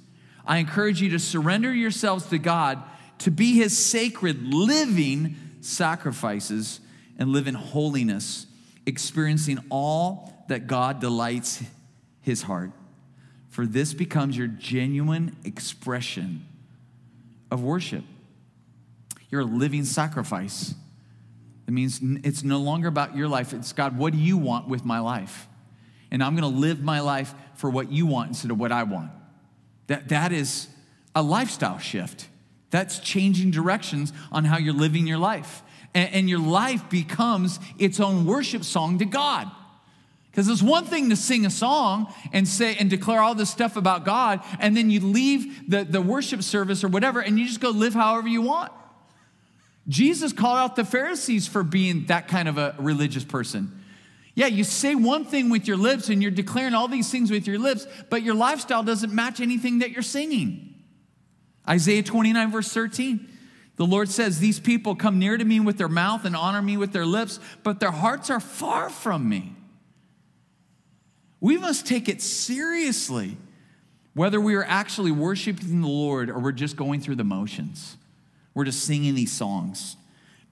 [0.46, 2.82] I encourage you to surrender yourselves to God
[3.18, 6.80] to be his sacred living sacrifices
[7.18, 8.46] and live in holiness,
[8.86, 11.62] experiencing all that God delights
[12.22, 12.70] his heart.
[13.50, 16.46] For this becomes your genuine expression
[17.50, 18.04] of worship.
[19.28, 20.74] You're a living sacrifice.
[21.68, 23.52] It means it's no longer about your life.
[23.52, 25.46] It's God, what do you want with my life?
[26.14, 28.84] And I'm going to live my life for what you want instead of what I
[28.84, 29.10] want.
[29.88, 30.68] That, that is
[31.12, 32.28] a lifestyle shift.
[32.70, 35.64] That's changing directions on how you're living your life.
[35.92, 39.50] And, and your life becomes its own worship song to God.
[40.30, 43.76] Because it's one thing to sing a song and say and declare all this stuff
[43.76, 47.60] about God, and then you leave the, the worship service or whatever, and you just
[47.60, 48.70] go live however you want.
[49.88, 53.80] Jesus called out the Pharisees for being that kind of a religious person.
[54.34, 57.46] Yeah, you say one thing with your lips and you're declaring all these things with
[57.46, 60.74] your lips, but your lifestyle doesn't match anything that you're singing.
[61.68, 63.28] Isaiah 29, verse 13.
[63.76, 66.76] The Lord says, These people come near to me with their mouth and honor me
[66.76, 69.54] with their lips, but their hearts are far from me.
[71.40, 73.36] We must take it seriously,
[74.14, 77.96] whether we are actually worshiping the Lord or we're just going through the motions.
[78.54, 79.96] We're just singing these songs.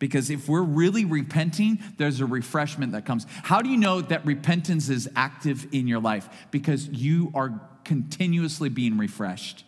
[0.02, 3.24] Because if we're really repenting, there's a refreshment that comes.
[3.44, 6.28] How do you know that repentance is active in your life?
[6.50, 9.64] Because you are continuously being refreshed.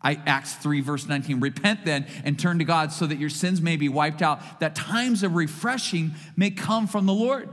[0.00, 1.40] I, Acts 3, verse 19.
[1.40, 4.76] Repent then and turn to God so that your sins may be wiped out, that
[4.76, 7.48] times of refreshing may come from the Lord.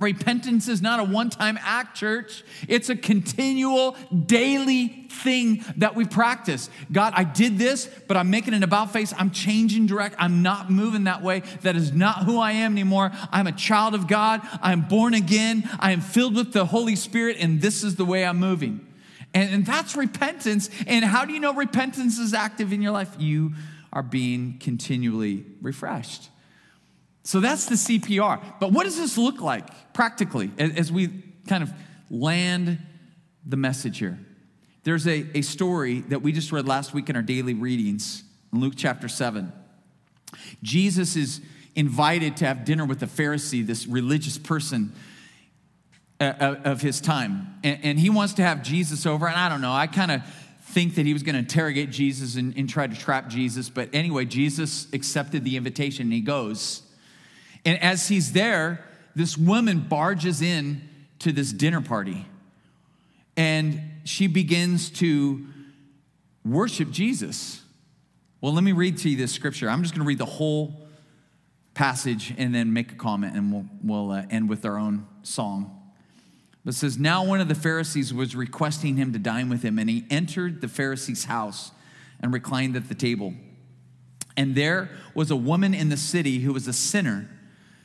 [0.00, 2.42] Repentance is not a one time act, church.
[2.66, 6.68] It's a continual, daily thing that we practice.
[6.90, 9.14] God, I did this, but I'm making an about face.
[9.16, 10.16] I'm changing direct.
[10.18, 11.40] I'm not moving that way.
[11.62, 13.12] That is not who I am anymore.
[13.30, 14.40] I'm a child of God.
[14.60, 15.68] I'm born again.
[15.78, 18.84] I am filled with the Holy Spirit, and this is the way I'm moving.
[19.32, 20.70] And, and that's repentance.
[20.88, 23.14] And how do you know repentance is active in your life?
[23.18, 23.52] You
[23.92, 26.30] are being continually refreshed.
[27.24, 28.40] So that's the CPR.
[28.60, 31.08] But what does this look like practically as we
[31.48, 31.72] kind of
[32.10, 32.78] land
[33.44, 34.18] the message here?
[34.84, 38.60] There's a, a story that we just read last week in our daily readings in
[38.60, 39.50] Luke chapter 7.
[40.62, 41.40] Jesus is
[41.74, 44.92] invited to have dinner with the Pharisee, this religious person
[46.20, 47.54] uh, uh, of his time.
[47.64, 49.26] And, he wants to have Jesus over.
[49.26, 50.22] And I don't know, I kind of
[50.60, 53.68] think that he was going to interrogate Jesus and, and try to trap Jesus.
[53.68, 56.83] But anyway, Jesus accepted the invitation and he goes.
[57.64, 60.88] And as he's there, this woman barges in
[61.20, 62.26] to this dinner party
[63.36, 65.46] and she begins to
[66.44, 67.62] worship Jesus.
[68.40, 69.68] Well, let me read to you this scripture.
[69.68, 70.86] I'm just going to read the whole
[71.72, 75.80] passage and then make a comment, and we'll, we'll uh, end with our own song.
[76.64, 79.90] But says, Now one of the Pharisees was requesting him to dine with him, and
[79.90, 81.72] he entered the Pharisee's house
[82.20, 83.34] and reclined at the table.
[84.36, 87.28] And there was a woman in the city who was a sinner.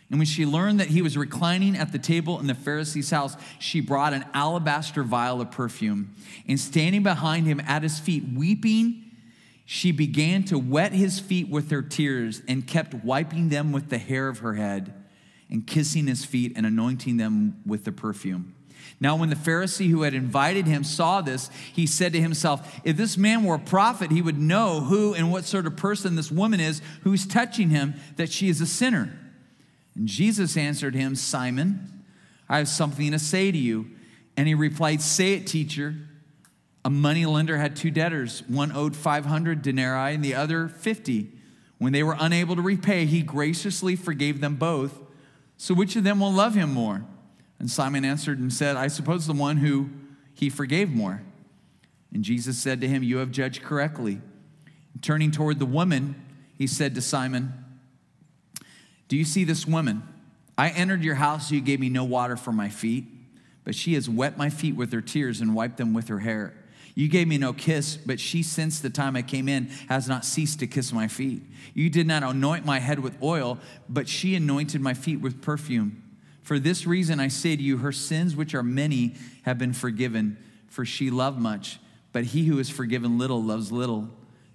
[0.10, 3.38] And when she learned that he was reclining at the table in the Pharisee's house,
[3.60, 6.16] she brought an alabaster vial of perfume.
[6.48, 9.04] And standing behind him at his feet, weeping,
[9.66, 14.00] she began to wet his feet with her tears and kept wiping them with the
[14.00, 14.94] hair of her head
[15.48, 18.56] and kissing his feet and anointing them with the perfume.
[19.00, 22.98] Now, when the Pharisee who had invited him saw this, he said to himself, If
[22.98, 26.32] this man were a prophet, he would know who and what sort of person this
[26.32, 29.19] woman is who's touching him, that she is a sinner.
[30.00, 32.06] And Jesus answered him, Simon,
[32.48, 33.92] I have something to say to you.
[34.38, 35.94] And he replied, Say it, teacher.
[36.86, 38.42] A money lender had two debtors.
[38.48, 41.30] One owed 500 denarii and the other 50.
[41.80, 44.98] When they were unable to repay, he graciously forgave them both.
[45.58, 47.04] So which of them will love him more?
[47.60, 49.90] And Simon answered and said, I suppose the one who
[50.34, 51.22] he forgave more.
[52.14, 54.22] And Jesus said to him, You have judged correctly.
[55.02, 56.16] Turning toward the woman,
[56.58, 57.59] he said to Simon,
[59.10, 60.04] do you see this woman?
[60.58, 63.06] I entered your house, you gave me no water for my feet,
[63.66, 66.54] but she has wet my feet with her tears and wiped them with her hair.
[66.96, 70.26] You gave me no kiss, but she, since the time I came in, has not
[70.26, 71.42] ceased to kiss my feet.
[71.74, 76.04] You did not anoint my head with oil, but she anointed my feet with perfume.
[76.42, 80.38] For this reason, I say to you, her sins, which are many, have been forgiven,
[80.68, 81.80] for she loved much.
[82.12, 84.10] But he who is forgiven little loves little.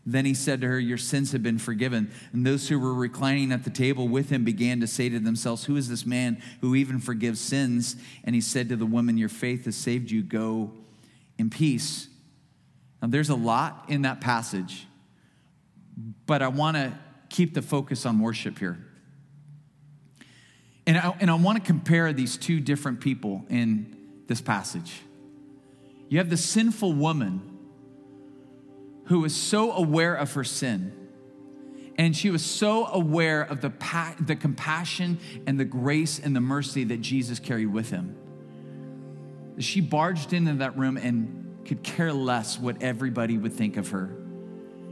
[0.07, 2.11] Then he said to her, Your sins have been forgiven.
[2.33, 5.65] And those who were reclining at the table with him began to say to themselves,
[5.65, 7.97] Who is this man who even forgives sins?
[8.23, 10.23] And he said to the woman, Your faith has saved you.
[10.23, 10.73] Go
[11.39, 12.09] in peace.
[13.01, 14.87] Now, there's a lot in that passage,
[16.27, 16.93] but I want to
[17.31, 18.79] keep the focus on worship here.
[20.87, 25.01] And I, and I want to compare these two different people in this passage.
[26.11, 27.54] You have the sinful woman
[29.07, 30.93] who was so aware of her sin.
[31.97, 36.41] And she was so aware of the, pa- the compassion and the grace and the
[36.41, 38.17] mercy that Jesus carried with him.
[39.59, 44.11] She barged into that room and could care less what everybody would think of her.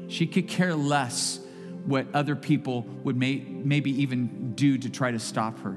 [0.07, 1.41] She could care less
[1.87, 5.77] what other people would may, maybe even do to try to stop her.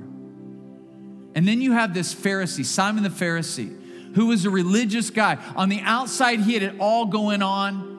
[1.33, 5.37] And then you have this Pharisee, Simon the Pharisee, who was a religious guy.
[5.55, 7.94] On the outside, he had it all going on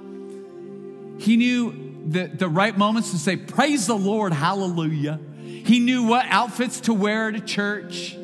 [1.19, 5.21] he knew the, the right moments to say, Praise the Lord, hallelujah.
[5.43, 8.17] He knew what outfits to wear to church.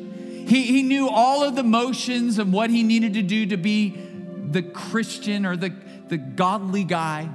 [0.47, 3.89] He, he knew all of the motions and what he needed to do to be
[4.49, 5.73] the Christian or the,
[6.07, 7.29] the godly guy.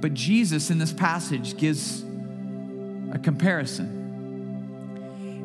[0.00, 2.02] But Jesus in this passage gives
[3.12, 3.98] a comparison.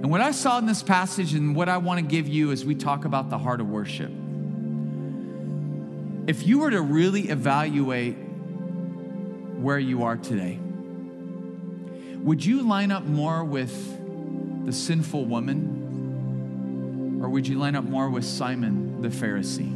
[0.01, 2.63] And what I saw in this passage, and what I want to give you as
[2.63, 4.11] we talk about the heart of worship,
[6.27, 8.15] if you were to really evaluate
[9.65, 10.59] where you are today,
[12.19, 13.73] would you line up more with
[14.63, 19.71] the sinful woman, or would you line up more with Simon the Pharisee?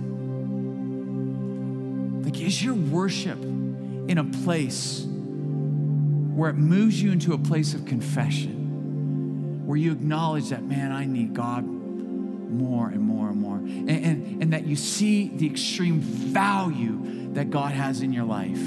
[2.23, 7.85] Like, is your worship in a place where it moves you into a place of
[7.85, 13.89] confession, where you acknowledge that, man, I need God more and more and more, and,
[13.89, 18.61] and, and that you see the extreme value that God has in your life?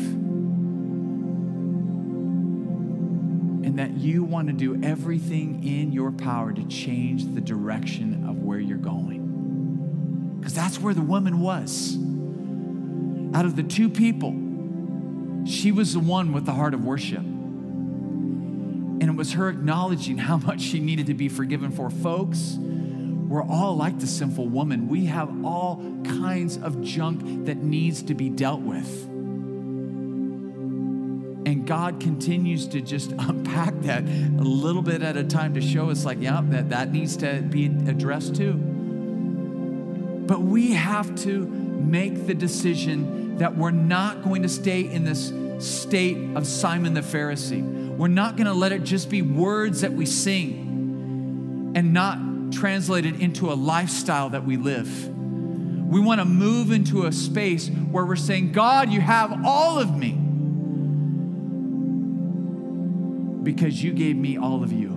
[3.72, 8.42] And that you want to do everything in your power to change the direction of
[8.42, 10.36] where you're going.
[10.38, 11.96] Because that's where the woman was.
[13.34, 14.32] Out of the two people,
[15.46, 17.20] she was the one with the heart of worship.
[17.20, 21.88] And it was her acknowledging how much she needed to be forgiven for.
[21.88, 24.86] Folks, we're all like the sinful woman.
[24.86, 29.08] We have all kinds of junk that needs to be dealt with.
[31.72, 36.04] God continues to just unpack that a little bit at a time to show us,
[36.04, 38.52] like, yeah, that, that needs to be addressed too.
[38.52, 45.32] But we have to make the decision that we're not going to stay in this
[45.66, 47.62] state of Simon the Pharisee.
[47.96, 52.18] We're not going to let it just be words that we sing and not
[52.52, 55.08] translate it into a lifestyle that we live.
[55.08, 59.96] We want to move into a space where we're saying, God, you have all of
[59.96, 60.21] me
[63.42, 64.90] because you gave me all of you.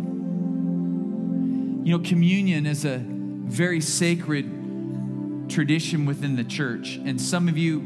[1.84, 7.00] You know, communion is a very sacred tradition within the church.
[7.04, 7.80] And some of you,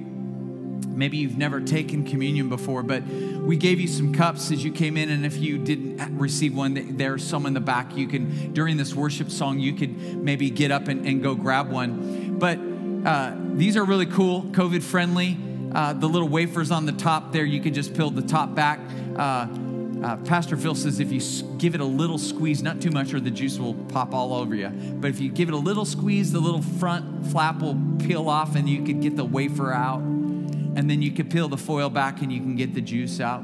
[0.88, 4.96] maybe you've never taken communion before, but we gave you some cups as you came
[4.96, 5.10] in.
[5.10, 7.96] And if you didn't receive one, there's some in the back.
[7.98, 11.70] You can, during this worship song, you could maybe get up and, and go grab
[11.70, 12.38] one.
[12.40, 12.58] But
[13.06, 15.38] uh, these are really cool, COVID friendly.
[15.74, 18.80] Uh, the little wafers on the top there, you could just peel the top back.
[19.16, 19.48] Uh,
[20.04, 21.20] uh, Pastor Phil says if you
[21.58, 24.56] give it a little squeeze, not too much, or the juice will pop all over
[24.56, 24.70] you.
[24.70, 28.56] But if you give it a little squeeze, the little front flap will peel off,
[28.56, 30.00] and you could get the wafer out.
[30.00, 33.44] And then you could peel the foil back, and you can get the juice out.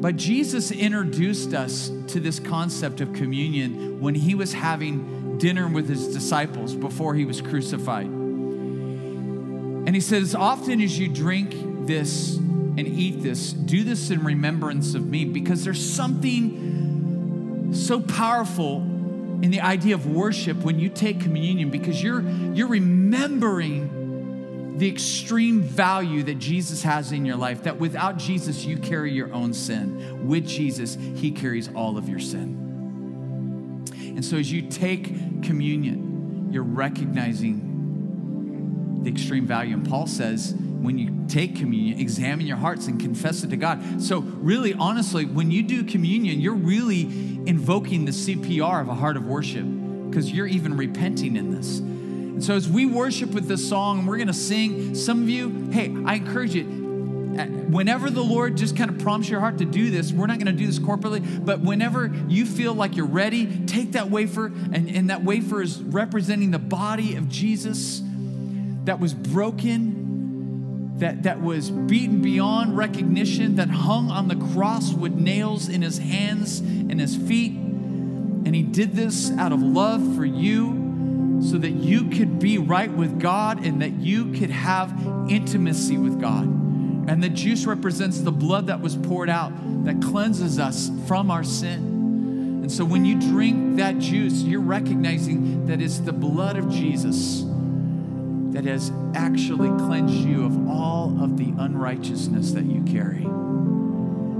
[0.00, 5.88] But Jesus introduced us to this concept of communion when he was having dinner with
[5.88, 8.06] his disciples before he was crucified.
[9.86, 12.38] And he said, As often as you drink this
[12.76, 18.78] and eat this, do this in remembrance of me because there's something so powerful
[19.42, 22.22] in the idea of worship when you take communion because you're
[22.54, 23.90] you're remembering
[24.78, 29.32] the extreme value that Jesus has in your life that without Jesus you carry your
[29.32, 30.26] own sin.
[30.26, 32.62] With Jesus he carries all of your sin.
[34.16, 37.72] And so as you take communion you're recognizing
[39.02, 39.74] the extreme value.
[39.74, 40.54] And Paul says
[40.84, 44.02] when you take communion, examine your hearts and confess it to God.
[44.02, 47.02] So, really, honestly, when you do communion, you're really
[47.46, 49.66] invoking the CPR of a heart of worship
[50.08, 51.78] because you're even repenting in this.
[51.78, 55.28] And so, as we worship with this song, and we're going to sing, some of
[55.28, 56.64] you, hey, I encourage you,
[57.38, 60.38] uh, whenever the Lord just kind of prompts your heart to do this, we're not
[60.38, 64.46] going to do this corporately, but whenever you feel like you're ready, take that wafer,
[64.46, 68.02] and, and that wafer is representing the body of Jesus
[68.84, 70.03] that was broken
[70.98, 75.98] that, that was beaten beyond recognition, that hung on the cross with nails in his
[75.98, 77.52] hands and his feet.
[77.52, 82.90] And he did this out of love for you so that you could be right
[82.90, 84.90] with God and that you could have
[85.28, 86.44] intimacy with God.
[86.44, 89.52] And the juice represents the blood that was poured out
[89.84, 92.60] that cleanses us from our sin.
[92.62, 97.43] And so when you drink that juice, you're recognizing that it's the blood of Jesus
[98.54, 103.24] that has actually cleansed you of all of the unrighteousness that you carry.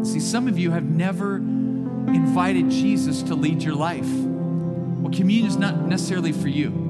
[0.04, 4.08] See, some of you have never invited Jesus to lead your life.
[4.08, 6.82] Well, communion is not necessarily for you.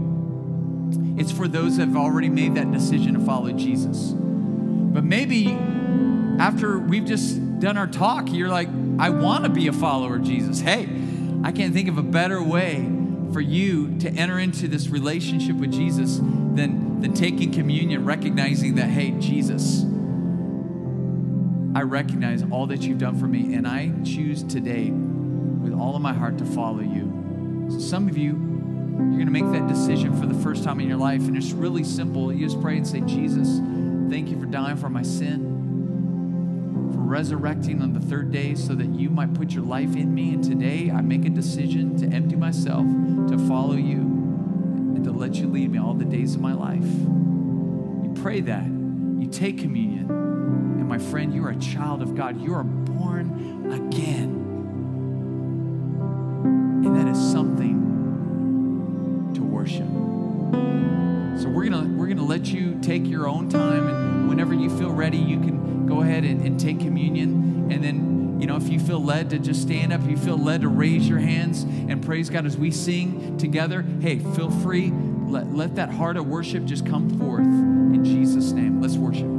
[1.17, 4.13] It's for those that have already made that decision to follow Jesus.
[4.15, 5.53] But maybe
[6.39, 8.69] after we've just done our talk, you're like,
[8.99, 10.61] I want to be a follower of Jesus.
[10.61, 10.89] Hey,
[11.43, 12.87] I can't think of a better way
[13.33, 18.89] for you to enter into this relationship with Jesus than, than taking communion, recognizing that,
[18.89, 19.83] hey, Jesus,
[21.75, 26.01] I recognize all that you've done for me, and I choose today with all of
[26.01, 27.69] my heart to follow you.
[27.71, 30.89] So some of you, you're going to make that decision for the first time in
[30.89, 32.33] your life, and it's really simple.
[32.33, 33.61] You just pray and say, Jesus,
[34.09, 38.89] thank you for dying for my sin, for resurrecting on the third day so that
[38.95, 40.33] you might put your life in me.
[40.33, 42.87] And today I make a decision to empty myself,
[43.29, 44.04] to follow you,
[45.05, 46.85] to let you lead me all the days of my life.
[46.85, 48.67] You pray that.
[48.67, 50.11] You take communion.
[50.11, 52.41] And my friend, you are a child of God.
[52.41, 54.41] You are born again.
[56.85, 57.81] And that is something
[59.35, 59.89] to worship.
[61.41, 64.93] So we're gonna we're gonna let you take your own time, and whenever you feel
[64.93, 67.71] ready, you can go ahead and, and take communion.
[67.71, 68.14] And then,
[68.45, 71.09] you know, if you feel led to just stand up, you feel led to raise
[71.09, 74.93] your hands and praise God as we sing together, hey, feel free.
[75.27, 78.83] Let, let that heart of worship just come forth in Jesus' name.
[78.83, 79.31] Let's worship.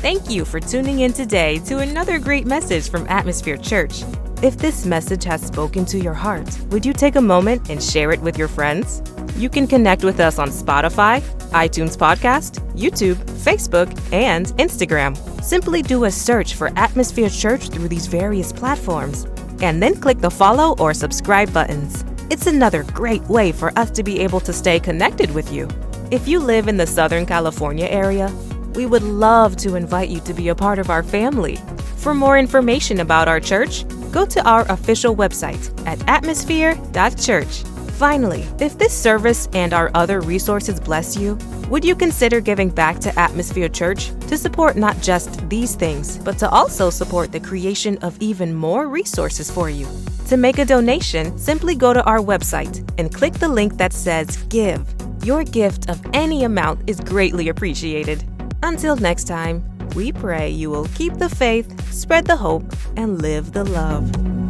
[0.00, 4.02] Thank you for tuning in today to another great message from Atmosphere Church.
[4.42, 8.10] If this message has spoken to your heart, would you take a moment and share
[8.10, 9.04] it with your friends?
[9.36, 13.14] You can connect with us on Spotify, iTunes Podcast, YouTube,
[13.44, 15.35] Facebook, and Instagram.
[15.46, 19.28] Simply do a search for Atmosphere Church through these various platforms,
[19.62, 22.04] and then click the follow or subscribe buttons.
[22.30, 25.68] It's another great way for us to be able to stay connected with you.
[26.10, 28.28] If you live in the Southern California area,
[28.74, 31.60] we would love to invite you to be a part of our family.
[31.94, 37.75] For more information about our church, go to our official website at atmosphere.church.
[37.96, 41.38] Finally, if this service and our other resources bless you,
[41.70, 46.36] would you consider giving back to Atmosphere Church to support not just these things, but
[46.36, 49.88] to also support the creation of even more resources for you?
[50.26, 54.36] To make a donation, simply go to our website and click the link that says
[54.50, 54.86] Give.
[55.24, 58.22] Your gift of any amount is greatly appreciated.
[58.62, 63.52] Until next time, we pray you will keep the faith, spread the hope, and live
[63.52, 64.45] the love.